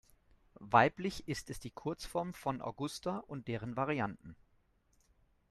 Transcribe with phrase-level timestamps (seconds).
[0.59, 4.35] Weiblich ist es die Kurzform von Augusta und deren Varianten.